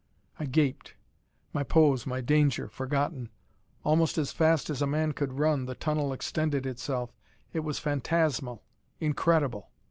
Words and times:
_I 0.39 0.45
gaped 0.45 0.95
my 1.53 1.61
pose, 1.61 2.07
my 2.07 2.21
danger, 2.21 2.67
forgotten. 2.67 3.29
Almost 3.83 4.17
as 4.17 4.31
fast 4.31 4.71
as 4.71 4.81
a 4.81 4.87
man 4.87 5.11
could 5.11 5.33
run, 5.37 5.65
the 5.67 5.75
tunnel 5.75 6.11
extended 6.11 6.65
itself. 6.65 7.11
It 7.53 7.59
was 7.59 7.77
phantasmal, 7.77 8.63
incredible! 8.99 9.69